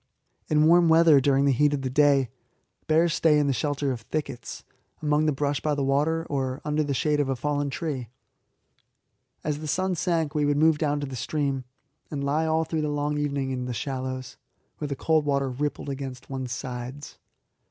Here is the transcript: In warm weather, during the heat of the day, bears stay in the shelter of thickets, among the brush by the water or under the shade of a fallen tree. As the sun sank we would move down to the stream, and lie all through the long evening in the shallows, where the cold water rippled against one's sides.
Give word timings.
In 0.47 0.65
warm 0.65 0.89
weather, 0.89 1.21
during 1.21 1.45
the 1.45 1.51
heat 1.51 1.75
of 1.75 1.83
the 1.83 1.89
day, 1.91 2.31
bears 2.87 3.13
stay 3.13 3.37
in 3.37 3.45
the 3.45 3.53
shelter 3.53 3.91
of 3.91 4.01
thickets, 4.01 4.63
among 4.99 5.27
the 5.27 5.31
brush 5.31 5.59
by 5.59 5.75
the 5.75 5.83
water 5.83 6.25
or 6.27 6.59
under 6.65 6.81
the 6.83 6.95
shade 6.95 7.19
of 7.19 7.29
a 7.29 7.35
fallen 7.35 7.69
tree. 7.69 8.09
As 9.43 9.59
the 9.59 9.67
sun 9.67 9.93
sank 9.93 10.33
we 10.33 10.43
would 10.43 10.57
move 10.57 10.79
down 10.79 10.99
to 11.01 11.05
the 11.05 11.15
stream, 11.15 11.65
and 12.09 12.23
lie 12.23 12.47
all 12.47 12.63
through 12.63 12.81
the 12.81 12.89
long 12.89 13.19
evening 13.19 13.51
in 13.51 13.65
the 13.65 13.73
shallows, 13.75 14.37
where 14.79 14.87
the 14.87 14.95
cold 14.95 15.23
water 15.23 15.51
rippled 15.51 15.89
against 15.89 16.31
one's 16.31 16.51
sides. 16.51 17.19